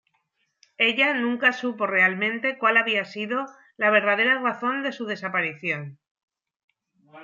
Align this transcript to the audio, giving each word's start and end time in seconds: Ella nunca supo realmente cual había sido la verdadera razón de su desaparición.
Ella 0.79 1.13
nunca 1.13 1.53
supo 1.53 1.85
realmente 1.85 2.57
cual 2.57 2.77
había 2.77 3.05
sido 3.05 3.45
la 3.77 3.91
verdadera 3.91 4.39
razón 4.41 4.81
de 4.81 4.93
su 4.93 5.05
desaparición. 5.05 5.99